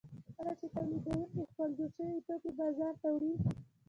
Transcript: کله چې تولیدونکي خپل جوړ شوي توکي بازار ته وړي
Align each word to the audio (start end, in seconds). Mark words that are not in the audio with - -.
کله 0.35 0.53
چې 0.59 0.65
تولیدونکي 0.75 1.41
خپل 1.51 1.69
جوړ 1.77 1.89
شوي 1.95 2.13
توکي 2.27 2.51
بازار 2.59 2.93
ته 3.01 3.07
وړي 3.13 3.33